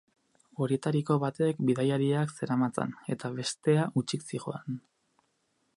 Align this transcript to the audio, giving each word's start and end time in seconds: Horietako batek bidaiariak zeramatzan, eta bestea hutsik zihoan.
Horietako 0.65 1.17
batek 1.23 1.59
bidaiariak 1.67 2.33
zeramatzan, 2.41 2.95
eta 3.17 3.33
bestea 3.37 3.87
hutsik 4.01 4.27
zihoan. 4.31 4.83